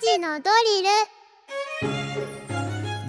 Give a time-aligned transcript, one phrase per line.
[0.00, 0.88] 時のドリル。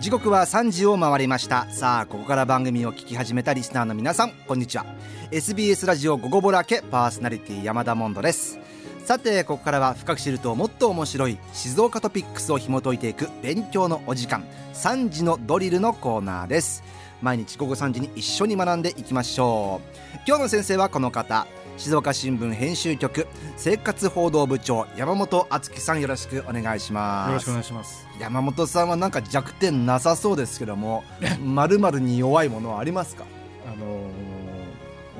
[0.01, 1.69] 時刻は3時を回りました。
[1.71, 4.85] さあここから番組を聞き始めたリスナーの皆さんこんにちは。
[5.31, 8.59] SBS ラジオ午後ぼらけパーソナリティ山田モンドです。
[9.05, 14.43] さてここからは深く知るともっと面白い静岡トピックスを紐解いていく勉強のお時間
[14.73, 16.83] 3時のドリルのコーナーです。
[17.21, 20.19] 毎日午後3時に一緒に学んでいきましょう。
[20.25, 21.45] 今日の先生はこの方。
[21.79, 23.25] 静岡新聞編集局
[23.55, 27.29] 生活報道部長山本敦樹さんよろしくお願いします。
[27.29, 28.05] よろしくお願いします。
[28.19, 31.05] 山本さんはなんか弱点なさそうですけども
[31.41, 33.23] まるまるに弱いものはありますか？
[33.65, 34.09] あのー、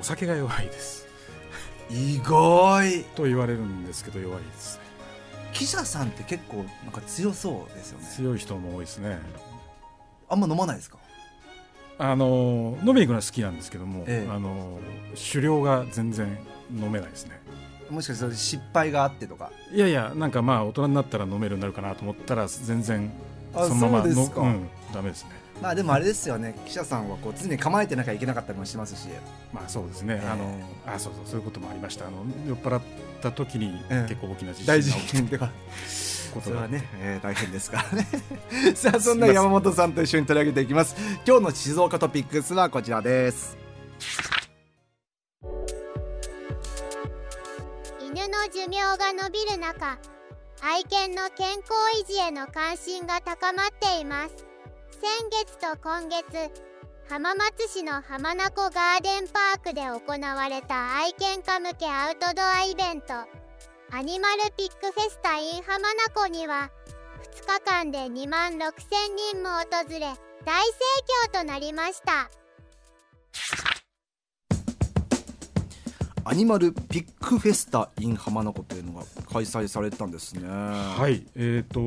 [0.02, 1.08] お酒が弱いです。
[1.90, 3.06] 意外。
[3.16, 4.82] と言われるんですけど弱いです。
[5.54, 8.06] 記者さんって結構なんか強そうですよね。
[8.06, 9.18] 強い人も多いですね。
[10.28, 10.98] あんま飲まないですか？
[12.02, 14.80] あの飲みに行くのは好きなんですけども、ええ、あの
[15.32, 16.38] 狩猟が全然
[16.72, 17.40] 飲めないですね。
[17.90, 19.52] もしかしたら失敗があってとか。
[19.72, 23.12] いやいやなんかまあ大人になったら飲めるようになるかなと思ったら全然
[23.54, 25.32] そのままのうん、ダメですね。
[25.62, 26.56] まあでもあれですよね。
[26.66, 29.10] 記者さんはこう常に構えてなきゃいけなかったりもしますし。
[29.54, 32.08] まあそうですね、えー、あのあそうそうそういうこともありました。
[32.08, 32.82] あの酔っ払っ
[33.22, 35.50] た時に結構大きな地震が起きて、えー、大事件では
[36.34, 38.08] ことはね、えー、大変ですからね。
[38.76, 40.96] さあそんな山本さんと一緒に取り上げていきます。
[41.26, 43.58] 今日の静岡トピックスはこちらです
[48.12, 50.00] 犬の寿命が延びる中
[50.64, 54.48] 愛犬の健康維持への関心が高まっています。
[54.90, 56.26] 先月と今月
[57.08, 63.14] 浜松市の浜名湖ガーデンパークで行われた愛犬家向けアウトドアイベント
[63.92, 66.72] アニマルピックフェスタ in 浜名湖には
[67.36, 68.72] 2日間で2万6000
[69.34, 70.74] 人も訪れ大盛
[71.28, 72.32] 況となりました。
[76.30, 79.02] アニマルピックフェスタ in 浜名湖というのが
[79.34, 80.48] 開催されたんですね。
[80.48, 81.80] はい、えーと、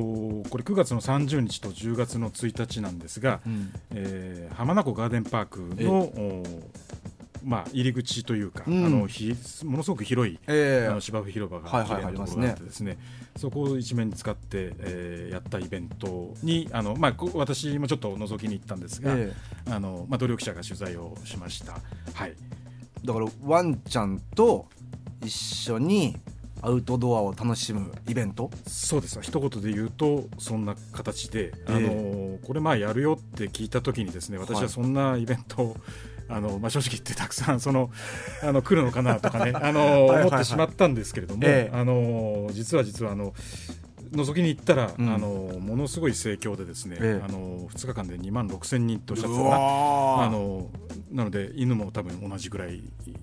[0.51, 6.43] これ9月の30日と10月の1日なんですが、うん、えー、浜名湖ガーデンパークの
[7.45, 9.33] まあ、入り口というか、うん、あのひ
[9.65, 12.99] ものすごく広い、えー、あの芝生広場が綺麗なところがあってですね、
[13.37, 21.79] そこを一面に使って、えー、やったイベントにあの、まあ、私もちょっと覗きに行ったんですが、えー、あのまあ、努力者が取材をしました。
[22.15, 22.35] はい
[23.05, 24.67] だからワンちゃんと
[25.25, 26.17] 一緒に
[26.63, 28.51] アウトドアを楽しむイベント？
[28.67, 29.19] そうです。
[29.21, 35.77] 一言で言うとそんな形で、えー、あのこれまあやるよって聞いた時にですね私はそんなイベントを、
[36.29, 37.91] あのまあ、正直言ってたくさんその
[38.43, 43.35] あの来るのかなとかね あの思ってしまったんですけれども、えー、あの実は実はあの
[44.13, 50.69] 覗きに行ったら、うん、あのものすごい盛況でですね、ええ、あの2日間で2万6千人とおっしゃってたあの
[51.13, 52.83] なので犬も多分同じぐらい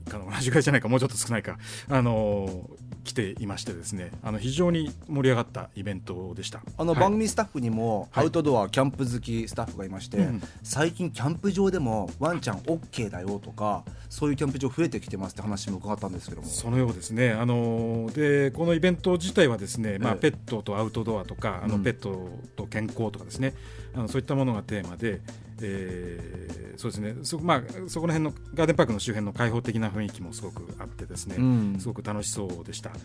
[0.09, 0.25] かな。
[0.31, 1.57] 同じぐらいじゃないかもうちょっと少ないか。
[1.89, 2.69] あの
[3.09, 6.62] 来ていましてですねあの非常に盛り上がったイベントでした。
[6.78, 16.48] あの、番組スタッフにもアウトドア、キャンプ好きスタッフがいまして、うん、最近キャンプ場でもワンちゃん OK だよとかそういうキャンプ場増えてきてますって話も伺ったんですけども。
[16.48, 17.31] そのようですね。
[17.31, 23.56] あのでこのイベント自体はですね、まあ、ペットとアウトドアとか、あのペットと健康とかですね、
[23.96, 25.22] あのそういったものがテーマで、
[25.62, 27.16] えー、そうですね。
[27.24, 32.99] そ,、まあ、そこら辺のガーデンパークの周辺の開放的な雰囲気もすごくあってですね、うん、すごく楽しそうでした、うん、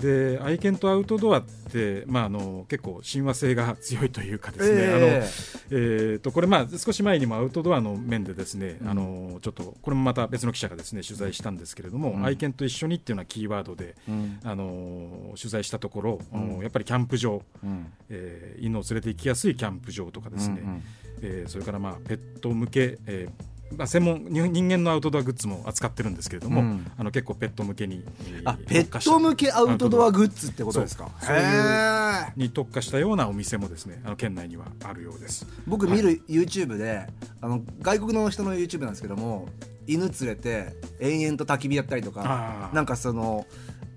[0.00, 13.96] で愛犬とアウトドアって、まあ、あの結構親和性が強いというかですね、えー、あのえーと、これ、まあ、少し前にもアウトドアの面でですね、うん、あのちょっとこれもまた別の記者がですね取材したんですけれども、愛犬と一緒にっていうようなキーワードで、
[14.44, 16.20] あの取材したところ、
[16.62, 20.82] やっぱりキャンプ場、うん、えー、犬を連れて行きやすいキャンプ場とかですね、うんうん。
[21.22, 23.44] えー、それからまあペット向け、えー
[23.76, 28.04] まあ、専門人間のアウトドアグッズも扱ってるんですけれども、うん、あの結構ペット向けに、
[28.44, 31.10] あペット向けアウトドアグッズってことですか？
[31.20, 35.46] そういうに特化したようなお店もですねあの県内にはあるようです。
[35.66, 37.08] 僕見る YouTube で、はい、
[37.42, 39.48] あの外国の人の YouTube なんですけども
[39.86, 43.46] 犬連れて延々と焚き火やったりとかなんかその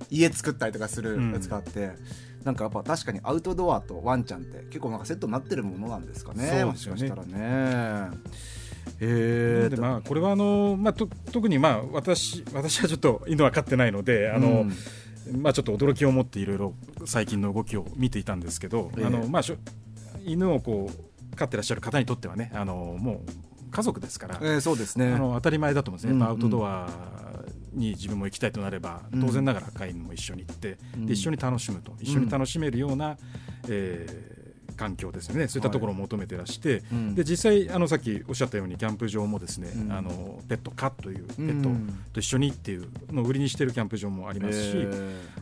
[0.10, 1.96] 家作ったりとかするやつがあって、うん
[2.42, 8.10] なんかやっぱ確かにアウトドアとワンちゃんって結構なんかセットになってるものなんですかね、ね、もしかしたらね。
[9.00, 14.66] えー、でまあこれはあの、まあ、と特にまあ私私はちょっと犬は飼ってないのであの、
[15.28, 16.74] うん、まあ、ちょっと驚きを持っていろいろ
[17.06, 19.42] 最近の動きを見ていたんですけど、えー、あのまあ、
[20.24, 25.14] 犬をこう飼ってらっしゃる方にとってはねあのもう家族ですから、えー、そうですね。
[25.14, 26.22] あの当たり前だと思うんですね、うん。
[26.22, 26.90] うん、アウトドア
[27.74, 33.18] に自分も行きたいとなれば当然ながら飼い犬も一緒に行って、で一緒に楽しむと一緒に楽しめるような、
[33.70, 34.41] えー、
[34.82, 35.48] 環境ですよね。
[35.48, 41.70] そういったところを求めてらして、うん、で実際あのさっきおっしゃったようにキャンプ場もですね、うん、あのペット可というペット
[42.14, 44.88] と一緒にっていうのを売りにしているキャンプ場もありますし、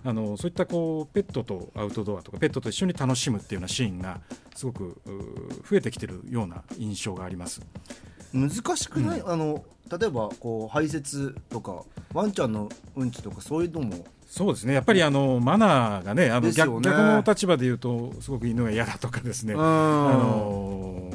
[0.03, 4.19] あのそういったこうペットとアウトドアとかペットと一緒に楽しむっていうようなシーンが
[4.55, 5.01] すごく
[5.69, 7.61] 増えてきてるような印象があります。
[8.33, 11.83] 難しくない、うん、あの例えばこう排泄とか
[12.13, 14.75] ワンちゃんのうんちとかそういうのもそうですね。
[14.75, 21.11] やっぱりあのマナーがねあの逆、ね、逆の立場で言うとすごく犬が嫌だとかですね、あの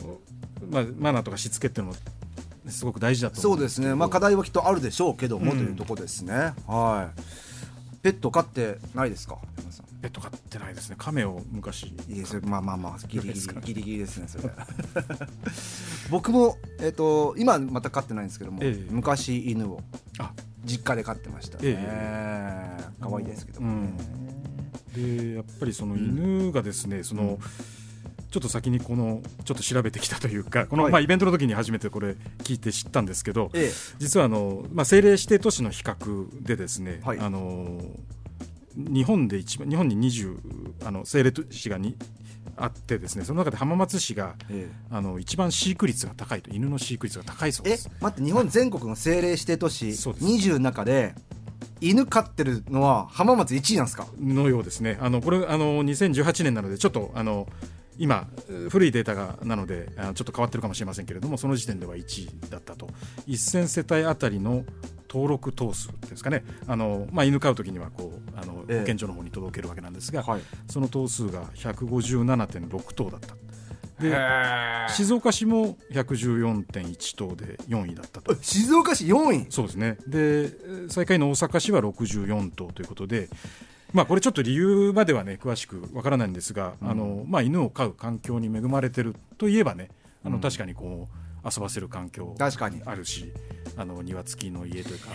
[0.68, 1.98] まあ、マナーとかしつけっていうのも
[2.68, 6.54] すごく大事だとそうですね、まあ、課題はきっとあるでしょうけども、というところですね。
[6.66, 7.20] はい。
[8.02, 9.38] ペット飼ってないですか？
[10.02, 10.96] ペット飼ってないですね。
[10.98, 11.84] 亀を昔。
[12.08, 12.38] いいです。
[12.44, 14.50] まあまあまあギリギリギリギリですねそれ
[16.10, 19.80] 僕も、えーと、今また飼ってないんですけども、ええ、昔犬を
[20.64, 22.73] 実家で飼ってましたね、ええ、
[23.14, 23.60] 可愛いですけど。
[23.60, 23.92] も、ね
[24.96, 27.38] うん、でやっぱりその犬がですね、うん、その、
[28.34, 37.80] ちょっと先にこのちょっと調べてきたというかこの、はい、まあ、イベントの時に初めてこれ聞いて知ったんですけど、ええ、実はあの、まあ、政令指定都市の比較でですね、はい、あの
[38.76, 40.36] 日本で一番日本に20
[40.84, 41.96] あの政令都市がに
[42.56, 47.88] あってですねその中で浜松市が、ええ、あの一番飼育率が高いと犬の飼育率が高いそうです。
[47.88, 51.14] え待って日本全国の政令指定都市20の中で
[51.88, 54.06] 犬飼ってるのは浜松1位なんですか？
[54.18, 54.98] のようですね。
[55.00, 57.46] あのこれあの2018年なのでちょっとあの
[57.98, 58.26] 今
[58.70, 62.88] 古いデータがなのでちょっと変わってるかもしれませんけれどもその時点では1位だったと。
[63.28, 64.64] 1000世帯あたりの
[65.08, 66.44] 登録頭数ですかね。
[66.66, 73.36] あの、まあ、犬飼う時にはこうあの、保健所の方に届けるわけなんですが、はい、その頭数が157.6頭だった
[74.00, 74.16] で
[74.90, 78.34] 静岡市も114.1頭で4位だったと。
[78.42, 79.46] 静岡市4位？
[79.50, 79.98] そうですね。
[80.06, 80.50] で
[80.88, 83.28] 最下位の大阪市は64頭ということで
[83.92, 89.88] まあ、これちょっと理由まではね詳しくわからないんですが、うん、あのまあ、犬を飼う環境に恵まれてるといえばね
[90.24, 93.32] あの、確かにこう遊ばせる環境あるし
[93.76, 95.08] あの庭付きの家というか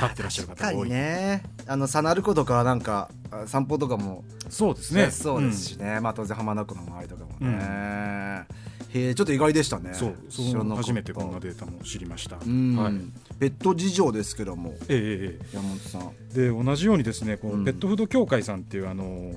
[0.00, 0.88] 飼ってらっしゃる方が多い。
[0.88, 1.42] ね。
[1.66, 3.10] あのサナルコとかなんか
[3.46, 5.10] 散歩とかもそうですね。
[5.10, 8.46] そうですしね、うん、まあ当然浜名湖の周りとかもね、うん、
[9.00, 9.90] へえちょっと意外でしたね。
[9.92, 12.46] そうそう初めてこんなデータも知りました、はい、
[13.38, 16.12] ペット事情ですけども、ええ山本さん。
[16.32, 19.32] で同じようにですねこう、ペットフード協会さんっていうあの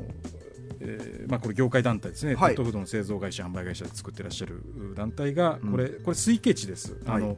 [0.84, 4.64] えーまあ、これ業界団体ですね、はい、ペットフードの製造会社販売会社で作ってらっしゃる
[4.96, 7.00] 団体がこれ、うん、これ推計値です。
[7.06, 7.38] あの、はい、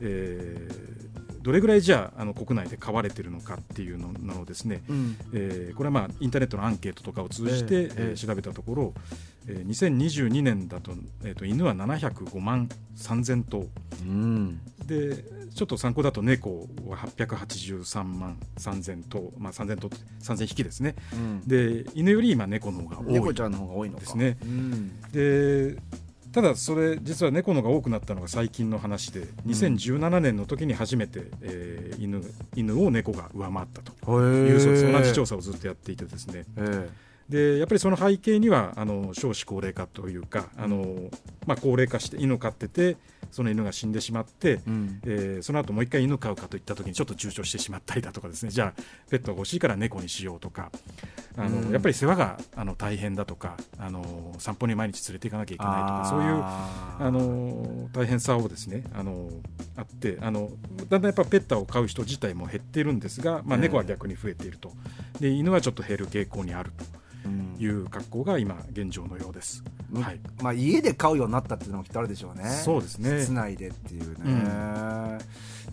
[0.00, 8.94] えー、どれぐらいじゃあの国内で買われてるのかっていうののですね、うん、えー、これはまあインターネットのアンケートとかを通じて、えー、えー、調べたところ、
[9.46, 10.92] えー、2022年だと,、
[11.24, 13.66] えーと、犬は705万3000頭、
[14.02, 15.24] うん、で
[15.54, 19.90] ちょっと参考だと猫は883万3000頭、まあ、3000頭
[20.22, 25.76] 3000匹ですね、うん、で犬より今猫の方が多い猫ちゃんの方が多いのですね、うん、で
[26.32, 32.22] ただそれ実は猫のが多くなったのが最近の話で2017年の時に初めて、えー、犬
[32.54, 34.20] 犬を猫が上回ったと。
[34.20, 36.44] いうそうです同じ調査をずっとやっていてですね、
[37.28, 41.10] でやっぱりその背景にはあの少子高齢化というかあの、
[41.46, 42.96] まあ、高齢化して犬を飼ってて
[43.32, 48.50] その犬が死んでしまって、うん、えー、その後もう一回犬飼うかといった時にちょっと躊躇してしまったりだとかですね。
[48.50, 50.70] じゃあペットが欲しいから猫にしようとか
[51.36, 59.28] あの、うん、やっぱり世話があの大変だとかあの散歩に毎日連れて行かなきゃいけないとかそういうあの大変さをですねあの
[59.76, 60.50] あってあの
[60.88, 64.72] だんだんやっぱペットを飼う人自体も減っているんですが、まあ、猫は逆に増えていると。
[65.20, 66.84] で犬はちょっと減る傾向にあると。
[67.58, 69.62] いう格好が今現状のようです、
[69.92, 70.20] うん、はい。
[70.42, 72.48] まあ、家で飼うようになったっていうのもきっとあるでしょうね。
[72.48, 73.22] そうですね。
[73.22, 75.18] 室内でっていうね、うん、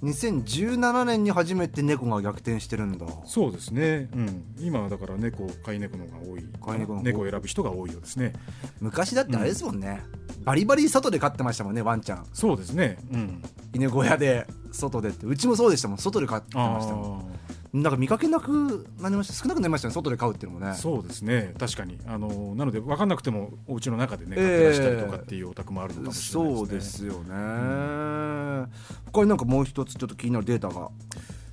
[0.10, 3.06] 2017年に初めて猫が逆転してるんだ。
[3.26, 6.44] そうですね、うん、今はだから猫飼い猫のが多い。
[6.66, 8.34] 飼い猫猫を選ぶ人が多いようですね。
[8.80, 10.04] 昔だってあれですもんね、
[10.38, 12.26] うん、バリバリ外で飼ってましたもんねワンちゃん。
[12.34, 15.26] そうですね、うん、犬小屋で外でって。
[15.26, 15.98] うちもそうでしたもん。
[15.98, 17.34] 外で飼ってましたもん
[17.74, 19.34] なんか見かけなくなりました。
[19.34, 19.96] 少なくなりましたね。
[19.96, 20.76] 外で飼うっていうのもね。
[20.76, 21.56] そうですね。
[21.58, 21.98] 確かに。
[22.06, 28.72] あのなので分かんなくてもお家の中でね飼ってらしたりとかっていうお宅もあるのかもしれないですね、そうですよね、うん、
[29.12, 30.90] 他になんかもう一つちょっと気になるデータが。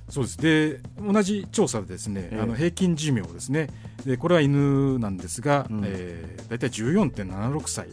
[0.09, 0.37] そうです。
[0.37, 3.69] で同じ調査でですね、えー、あの平均寿命ですね。
[4.05, 5.81] でこれは犬なんですが、うん。
[5.85, 7.87] えー、大体14.76歳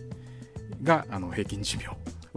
[0.82, 1.87] があの平均寿命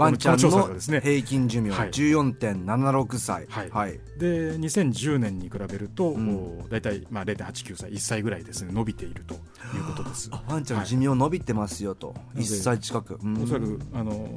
[0.01, 3.69] ワンちゃんの平均寿命14.76歳、はい。
[3.69, 9.39] はい、で2010年に比べると、うん、大体まあ0.89歳1歳ぐらいですね伸びているという
[9.85, 10.29] ことです。
[10.47, 14.29] ワンちゃんの寿命伸びてますよと、はい、1歳近く、おそらくあの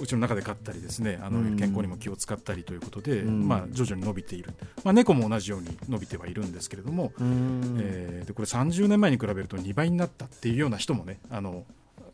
[0.00, 4.50] うちの中で飼ったりですねあの健康にも気を使ったりということで、まあ、徐々に伸びている、
[4.84, 7.12] まあ、猫も同じように伸びてはいるんですけれども、
[7.78, 11.64] えー、でこれ30年前に比べると2倍になったっていうような人もねあの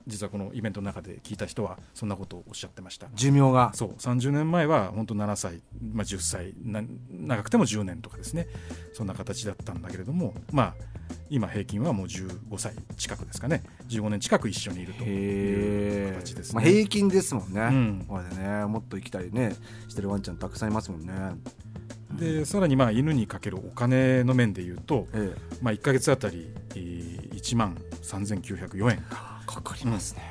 [0.09, 3.07] 実はこのイベントの中で聞いた人はそんなことをおっしゃってました。
[3.15, 3.71] 寿命が？
[3.75, 3.91] そう。
[3.91, 5.63] 30年前は本当7歳、
[5.93, 8.49] まあ、10歳な長くても10年とかですね。
[8.95, 10.75] そんな形だったんだけれどもまあ
[11.31, 13.63] 今平均はもう15歳近くですかね。
[13.89, 18.05] 15年近く一緒にいるという形ですね、まあ、平均ですもんね、うん。
[18.09, 19.55] これでねもっと生きたりね
[19.89, 21.13] してるワンちゃんたくさんいますもんね
[22.19, 30.23] でさらにまあ犬にかけるお金の面でいうと、えまあ、1か月あたりえー1万3904円かえかかりますね、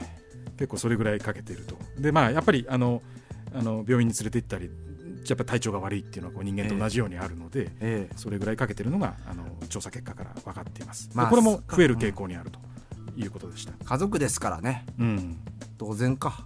[0.58, 1.76] 結構それぐらいかけていると。
[1.98, 3.02] でまあやっぱりあの
[3.54, 4.70] あの病院に連れて行ったり
[5.28, 8.16] やっぱ体調が悪いっていうのはこう人間と同じようにあるので、ええ。
[8.16, 12.60] それぐらいかけてるのがあの調査結果から分かっています、まあでこれも増える傾向にあると
[13.18, 14.86] いうことでした、家族ですからね。
[15.00, 15.38] うん、
[15.78, 16.46] 当然か。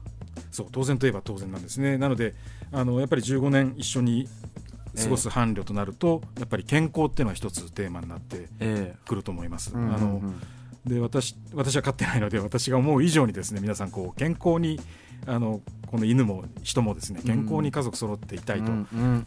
[0.50, 1.98] そう当然といえば当然なんですね。
[1.98, 2.36] なので
[2.72, 4.28] あのやっぱり15年一緒に
[4.96, 10.22] 過ごす伴侶となると、やっぱり健康っていうのは一つテーマになってえくると思います、あの
[10.86, 14.80] で私私は飼ってないので 私が思う以上にですね皆さんこう健康に
[15.28, 18.72] あのこの犬も人もですね健康に家族揃っていたいと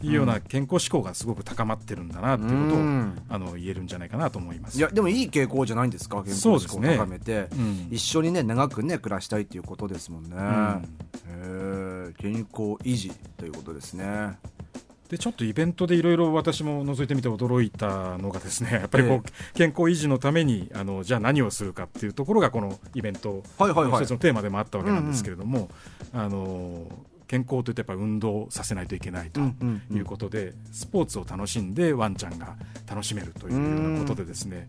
[0.03, 4.79] いうような健康志向がすごく高まってるんだなっていうことを、うんあの言えるんじゃないかなと思います。
[4.79, 6.23] いやでもいい傾向じゃないんですか？
[6.25, 7.89] 健康志向を高めて、うん。
[7.91, 10.41] 一緒にね長くね暮らしたいっていうことですもんね、ん。
[10.41, 10.85] へ
[12.11, 14.39] え健康維持ということですね
[15.09, 19.23] でちょっとイベントでいろいろ私も覗いてみて驚いたのがですね やっぱりこう、え
[19.55, 25.69] 健康維持のためにあのじゃあ何をするかっていうところがこのイベントの一つのテーマでもあったわけなんですけれども、
[26.13, 26.87] あの
[27.29, 29.97] 健康といってやっぱり運動させないといけないとうんうんうん。
[29.97, 32.57] いうことで、スポーツを楽しんでワンちゃんが
[32.87, 34.69] 楽しめるというようなことでですね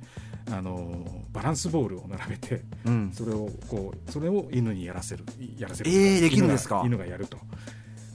[0.51, 3.11] あのバランスボールを並べてうん。
[3.13, 5.23] それをこうそれを犬にやらせる
[5.57, 6.81] やらせるえーできるんですか？
[6.85, 7.37] 犬がやると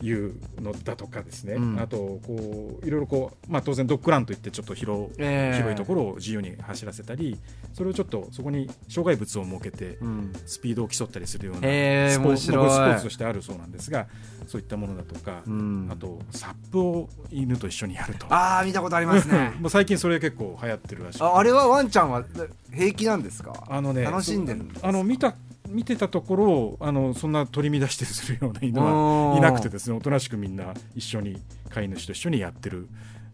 [0.02, 1.78] いうのだとかですね、うん。
[1.80, 7.38] あとこういろいろこう、まあ、当然ドッグランといってちょっと広,、えー広いところを自由に走らせたり
[7.75, 10.33] それをちょっとそこに障害物を設けてうん。
[10.47, 12.66] スピードを競ったりするようなスポーツ面白い。
[12.66, 14.07] まあこれスポーツとしてあるそうなんですが
[14.47, 15.88] そういったものだとか、うん。
[15.90, 18.26] あとサップを犬と一緒にやると。
[18.33, 19.52] ああ見たことありますね。
[19.61, 22.25] もう最近それ結構流行ってるらしいああれはワンちゃんは
[22.73, 23.52] 平気なんですか？
[23.69, 25.35] あのね楽しんでるあの見た
[25.71, 32.89] 見てたところあのそんな取り乱してするような犬うはんいなくてですねおとなしくみんな一緒に飼い主と一緒にやってる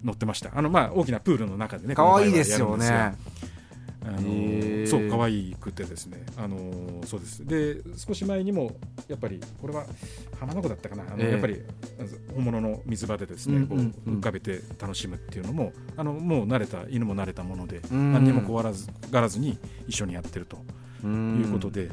[0.05, 0.51] 乗ってました。
[0.55, 3.17] あのまあ大きなプールの中でね可愛いですよね。
[4.09, 6.25] あのそう可愛くてですね。
[6.37, 7.45] あのそうです。
[7.45, 8.77] で少し前にも
[9.09, 9.85] やっぱりこれは
[10.39, 11.03] 浜名湖だったかな。
[11.03, 11.31] あの、ええ。
[11.33, 11.61] やっぱり
[12.35, 18.13] 本物の水場でですね、こう浮かべて楽しむっていうのもあのもう慣れた犬も慣れたもので、ん。
[18.13, 20.57] 何にも怖らずがらずに一緒にやってると
[21.05, 21.91] いうことで、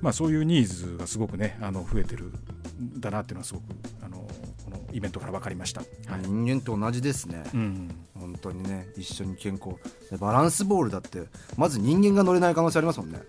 [0.00, 2.32] まあ、そういうニーズがすごくねあの増えてる
[2.80, 3.62] んだなっていうのはすごく
[4.02, 5.80] あのこのイベントから分かりました。
[5.80, 6.22] はい。
[6.22, 9.76] 人間と同じですね、うん、本当にね一緒に健康。
[10.10, 11.24] でバランスボールだって
[11.56, 13.20] まず人間が乗れない可能性ありますもんね。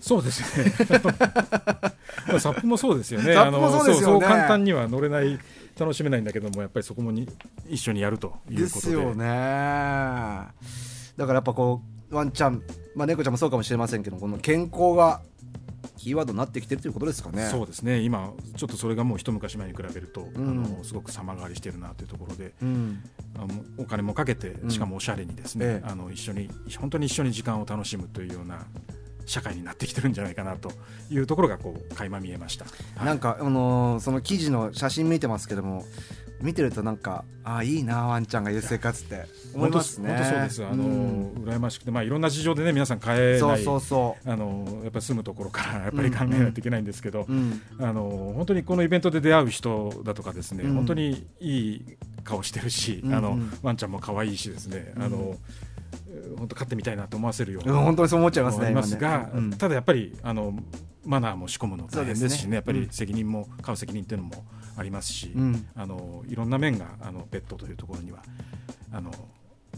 [0.00, 0.72] そうですね。
[2.28, 3.34] まあサップもそうですよね。
[3.34, 4.26] サップもそうですよね。
[4.26, 5.38] 簡単には乗れない
[5.78, 7.28] 楽しめないんだけどもやっぱりそこもに
[7.68, 9.24] 一緒にやるといでうことですよね。
[9.24, 12.62] だからやっぱこうワンちゃん、
[12.94, 15.20] まあ、猫ちゃんもそうかもしれませんけどこの健康が
[15.98, 17.46] キーワードになってきてるということですかね。
[17.50, 18.00] そうですね。
[18.00, 20.32] 今ちょっとそれがもう一昔前に比べると、ん。
[20.36, 23.02] あのすごく様変わりしてるなというところでうん。
[23.36, 24.70] あのお金もかけてん。
[24.70, 25.88] しかもおしゃれにですね、ええ。
[25.88, 28.66] あの一緒に本当に一緒に時間を楽しむというような
[29.26, 30.72] 社会になってきてるんじゃないかなと
[31.10, 32.64] いうところがこう垣間見えました。
[32.64, 32.70] は
[33.02, 33.04] い。
[33.04, 35.84] なんか、あのーその記事の写真見てますけども
[36.40, 39.26] 見てるとなんかああいいなワンちゃんがいる生活って。
[39.54, 40.08] 思いますね。
[40.08, 41.32] 本当そうですあの、うん。
[41.44, 50.74] 羨ましくてまあいろんな事情でね皆さん変えないそうそうそあのやっぱり住むところからやっぱり考えないといけないんですけど、う、うん、あの本当にこのイベントで出会う人だとかですね、うん。
[50.74, 53.14] 本当にいい顔してるし、うんうん。
[53.16, 55.36] あのワンちゃんも可愛いしですね、うんあの
[56.10, 59.30] えー本当飼ってみたいなと思わせるよううんな本当にそう思っちゃいますねますが、今ね。
[59.34, 59.50] うん。
[59.50, 60.54] ただやっぱりあの
[61.04, 62.50] マナーも仕込むの大変ですしね。
[62.50, 62.54] ね。
[62.56, 62.90] やっぱりうん。
[62.90, 64.44] 責任も飼う責任っていうのも
[64.76, 65.66] ありますし、うん。
[65.74, 68.22] あのいろんな面があのペットというところには
[68.92, 69.16] あの、うん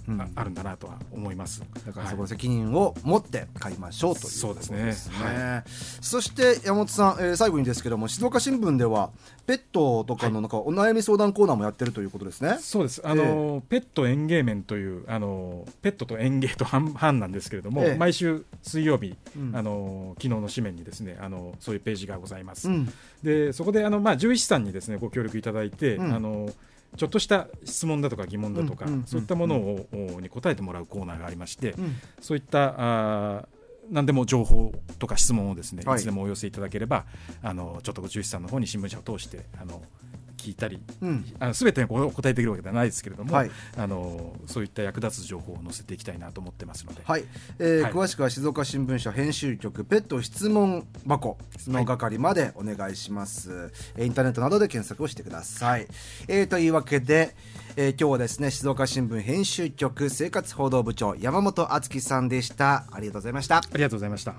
[0.08, 1.62] ああるんだなとは思います。
[1.86, 4.76] だからそこ責任を持って買いましょうというそうですね。
[4.76, 5.64] ことですね。
[6.00, 9.10] そして山本さん、えー最後にですけども静岡新聞では
[9.46, 13.00] ペットとかのなんかお悩み相談コーナーもやってるということですね、そうです。
[13.04, 17.96] あの、ペット園芸面というあのペットと園芸と半々なんですけれども、ええ。
[17.96, 19.56] 毎週水曜日、うん。
[19.56, 22.68] あの昨日の紙面にですねあのそういうページがございます。
[22.68, 22.92] うん。
[23.22, 26.14] でそこであの、まあ、獣医師さんにですねご協力いただいて、うん。
[26.14, 26.48] あの
[26.96, 31.96] ちょっとした質問だとか疑問だとか、そういったものを、おに答えてもらうコーナーがありまして、うん。
[32.20, 33.46] そういったあー
[33.90, 35.98] 何でも情報とか質問をですね、はい。
[35.98, 37.06] い、つでもお寄せいただければ
[37.42, 39.82] あのちょっとご獣医師さんの方に新聞社を通してあの
[40.42, 41.24] 聞いたり、うん。
[41.38, 43.50] あの全てにお答えできるわけではないですけれども、はい。
[43.76, 47.24] あのそういった役立つ情報を載せていきたいなと思ってますので、はい、
[47.58, 47.92] えーはい。
[47.92, 55.86] 詳しくは静岡新聞社編集局ペット質問箱質問係までお願いします、えーインターネットなどで検索をしてください、
[56.28, 57.34] えーというわけで、
[57.76, 62.86] えー今日はですね静岡新聞編集局生活報道部長山本敦樹さんでした。
[62.90, 63.58] ありがとうございました。
[63.58, 64.34] ありがとうございました。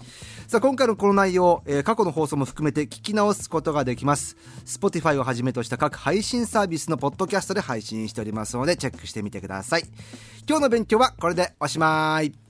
[0.48, 4.38] さあ今回のこの内容、えー過去の放送も含めて聞き直すことができます。
[4.66, 9.84] Spotify をはじめとした配信サービスのポッドキャストで配信しておりますのでチェックしてみてください。
[10.48, 12.41] 今日の勉強はこれでおしまい。